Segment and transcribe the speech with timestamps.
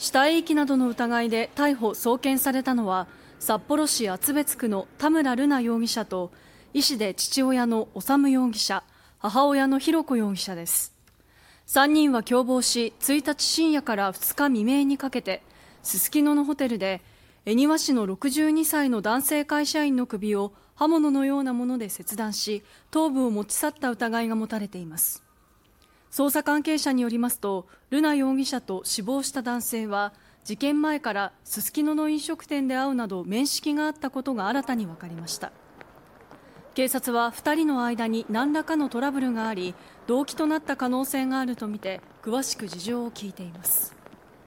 [0.00, 3.06] 死体遺棄などの疑いで逮捕・送検されたのは
[3.38, 6.32] 札幌市厚別区の田村瑠奈容疑者と
[6.72, 8.82] 医師で父親の修容疑者
[9.18, 10.94] 母親の浩子容疑者です。
[11.66, 15.42] 3人は共謀し1日深夜から2日未明にかけて
[15.82, 17.02] すすきののホテルで
[17.44, 25.29] 恵庭市の62歳の男性会社員の首を刃物のようなもので切断し頭部を持ち去った疑いが持たれています。
[26.10, 30.12] 捜査関係者によりますと瑠奈容疑者と死亡した男性は
[30.44, 35.52] 事件前からすすきのの飲食店で会うなど面識があったことが新たに分かりました。
[36.74, 39.74] 警察は2人の間に何らかのトラブルがあり
[40.06, 43.99] 動機となった可能性があるとみて詳しく事情を聞いています。